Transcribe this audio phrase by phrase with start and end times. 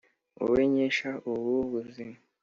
[0.39, 2.17] Wowe nkesha ubu buzima